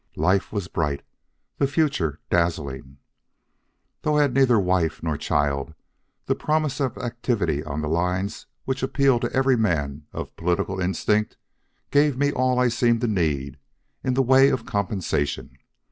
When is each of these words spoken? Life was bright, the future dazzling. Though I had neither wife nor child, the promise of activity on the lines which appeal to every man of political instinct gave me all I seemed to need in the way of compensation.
Life 0.17 0.51
was 0.51 0.67
bright, 0.67 1.03
the 1.59 1.67
future 1.67 2.19
dazzling. 2.31 2.97
Though 4.01 4.17
I 4.17 4.23
had 4.23 4.33
neither 4.33 4.59
wife 4.59 5.03
nor 5.03 5.15
child, 5.15 5.75
the 6.25 6.33
promise 6.33 6.79
of 6.79 6.97
activity 6.97 7.63
on 7.63 7.81
the 7.81 7.87
lines 7.87 8.47
which 8.65 8.81
appeal 8.81 9.19
to 9.19 9.31
every 9.31 9.55
man 9.57 10.07
of 10.11 10.35
political 10.35 10.81
instinct 10.81 11.37
gave 11.91 12.17
me 12.17 12.31
all 12.31 12.57
I 12.57 12.69
seemed 12.69 13.01
to 13.01 13.07
need 13.07 13.59
in 14.03 14.15
the 14.15 14.23
way 14.23 14.49
of 14.49 14.65
compensation. 14.65 15.55